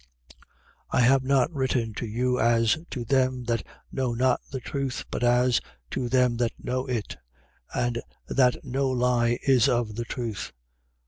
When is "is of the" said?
9.43-10.05